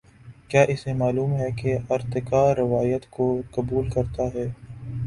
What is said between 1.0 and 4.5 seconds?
معلوم ہے کہ ارتقا روایت کو قبول کرتا ہے۔